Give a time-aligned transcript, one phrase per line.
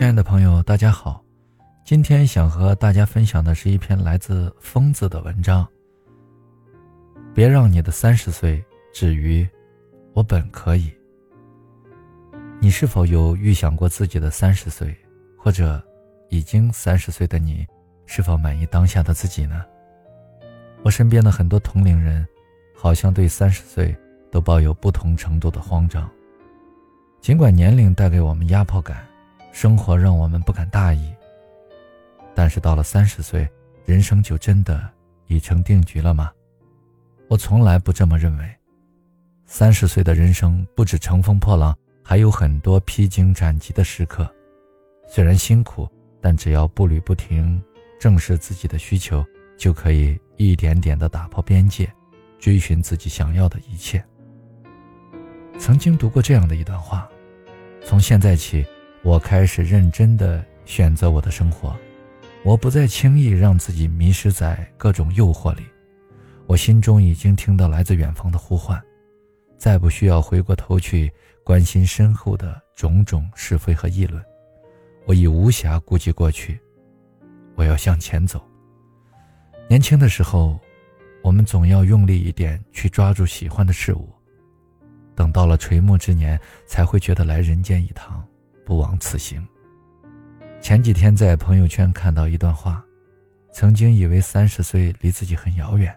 [0.00, 1.22] 亲爱的朋友，大家好，
[1.84, 5.68] 今天想和大家分享的是一篇来自疯子的文章。
[7.34, 9.46] 别让你的三十岁止于
[10.16, 10.90] “我本可以”。
[12.60, 14.96] 你是否有预想过自己的三十岁，
[15.36, 15.86] 或者
[16.30, 17.66] 已经三十岁的你，
[18.06, 19.62] 是否满意当下的自己呢？
[20.82, 22.26] 我身边的很多同龄人，
[22.74, 23.94] 好像对三十岁
[24.30, 26.10] 都抱有不同程度的慌张。
[27.20, 29.06] 尽管年龄带给我们压迫感。
[29.52, 31.12] 生活让我们不敢大意，
[32.34, 33.48] 但是到了三十岁，
[33.84, 34.88] 人生就真的
[35.26, 36.30] 已成定局了吗？
[37.28, 38.56] 我从来不这么认为。
[39.46, 44.32] 三十岁的人生不止乘风破浪，还有很多披荆斩棘的时刻。
[45.08, 45.88] 虽然辛苦，
[46.20, 47.60] 但只要步履不停，
[47.98, 49.24] 正视自己的需求，
[49.58, 51.92] 就可以一点点的打破边界，
[52.38, 54.02] 追寻自己想要的一切。
[55.58, 57.08] 曾经读过这样的一段话：
[57.84, 58.64] 从现在起。
[59.02, 61.74] 我开始认真的选择我的生活，
[62.44, 65.62] 我不再轻易让自己迷失在各种诱惑里。
[66.46, 68.80] 我心中已经听到来自远方的呼唤，
[69.56, 71.10] 再不需要回过头去
[71.42, 74.22] 关心身后的种种是非和议论。
[75.06, 76.60] 我已无暇顾及过去，
[77.54, 78.44] 我要向前走。
[79.66, 80.60] 年轻的时候，
[81.22, 84.12] 我们总要用力一点去抓住喜欢的事物，
[85.14, 88.22] 等到了垂暮之年，才会觉得来人间一趟。
[88.70, 89.44] 不枉此行。
[90.60, 92.80] 前几天在朋友圈看到一段话，
[93.52, 95.92] 曾经以为三十岁离自己很遥远，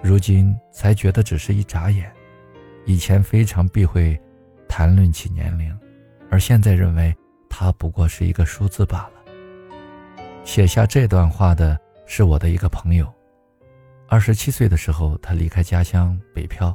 [0.00, 2.10] 如今才觉得只是一眨眼。
[2.86, 4.18] 以前非常避讳
[4.66, 5.78] 谈论起年龄，
[6.30, 7.14] 而现在认为
[7.46, 9.12] 它不过是一个数字罢了。
[10.44, 13.06] 写下这段话的是我的一个朋友，
[14.08, 16.74] 二十七岁的时候他离开家乡北漂，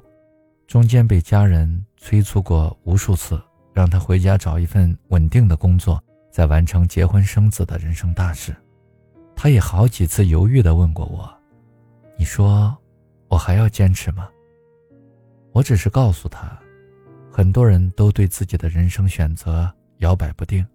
[0.67, 3.41] 中间被家人催促过无数次。
[3.73, 8.55] 让他回家找一份稳定的工作，再完成结婚生子的人生大事。
[9.35, 11.33] 他也好几次犹豫地问过我
[12.17, 12.77] ：“你说，
[13.27, 14.29] 我还要坚持吗？”
[15.53, 16.57] 我只是告诉他，
[17.31, 20.65] 很多人都对自己的人生选择摇摆不定，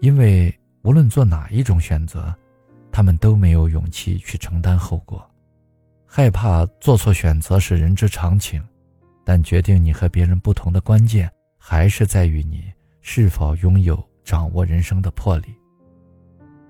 [0.00, 0.52] 因为
[0.82, 2.34] 无论做哪一种选择，
[2.90, 5.24] 他们都没有勇气去承担后果。
[6.06, 8.60] 害怕做错选择是人之常情，
[9.24, 11.30] 但决定你和别人不同的关键。
[11.62, 12.72] 还是在于你
[13.02, 15.54] 是否拥有掌握人生的魄力。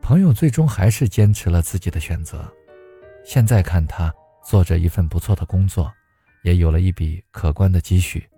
[0.02, 2.52] 朋友最终还是坚持了自己的选择，
[3.24, 4.12] 现在看他
[4.44, 5.90] 做着一份不错的工作，
[6.42, 8.28] 也有了一笔可观的积蓄。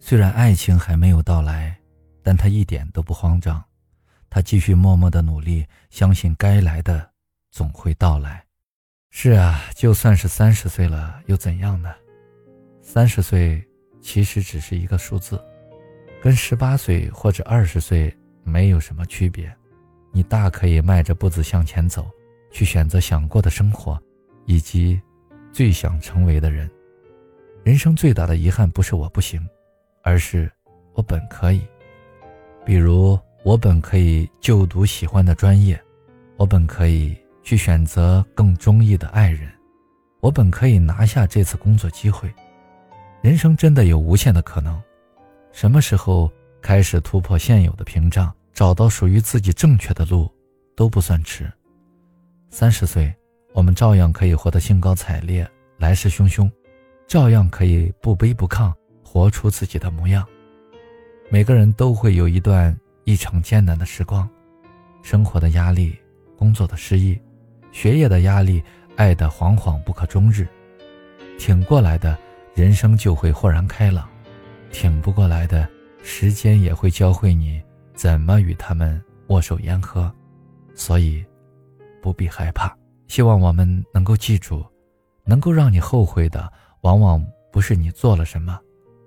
[0.00, 1.78] 虽然爱情还没有到来，
[2.20, 3.62] 但他一点都不慌张，
[4.28, 7.08] 他继续默默的努力，相信该来的
[7.52, 8.44] 总会到来。
[9.10, 11.94] 是啊，就算是三十岁了又怎样呢？
[12.82, 13.64] 三十岁
[14.00, 15.40] 其实只是一个数字。
[16.20, 18.14] 跟十八岁或者二十岁
[18.44, 19.50] 没有什么区别，
[20.12, 22.10] 你大可以迈着步子向前走，
[22.50, 23.98] 去选择想过的生活，
[24.44, 25.00] 以及
[25.50, 26.70] 最想成为的人。
[27.64, 29.40] 人生最大的遗憾不是我不行，
[30.02, 30.50] 而是
[30.92, 31.62] 我本可以。
[32.66, 35.80] 比如，我本可以就读喜欢的专业，
[36.36, 39.50] 我本可以去选择更中意的爱人，
[40.20, 42.30] 我本可以拿下这次工作机会。
[43.22, 44.78] 人生真的有无限的可能。
[45.52, 46.30] 什么时候
[46.62, 50.30] 开始突破现有的屏障，找到属于自己正确的路，
[50.76, 51.50] 都不算迟。
[52.50, 53.14] 三十岁，
[53.52, 56.50] 我们照样可以活得兴高采烈、来势汹汹，
[57.06, 58.72] 照样可以不卑不亢，
[59.04, 60.26] 活出自己的模样。
[61.28, 64.28] 每个人都会有一段异常艰难的时光，
[65.02, 65.98] 生活的压力、
[66.36, 67.20] 工作的失意、
[67.72, 68.62] 学业的压力、
[68.96, 70.46] 爱的惶惶不可终日，
[71.38, 72.16] 挺过来的
[72.54, 74.08] 人生就会豁然开朗。
[74.70, 75.68] 挺不过来的
[76.02, 77.62] 时间也会教会你
[77.94, 80.10] 怎么与他们握手言和，
[80.74, 81.24] 所以
[82.00, 82.74] 不必害怕。
[83.08, 84.64] 希望我们能够记住，
[85.24, 86.50] 能够让你后悔的，
[86.82, 88.58] 往往不是你做了什么，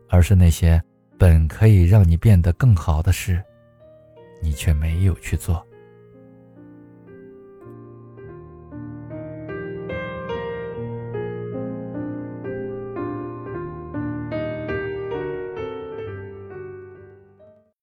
[0.10, 0.82] 而是那些
[1.18, 3.42] 本可以让你变得更好的事，
[4.42, 5.66] 你却没有去做。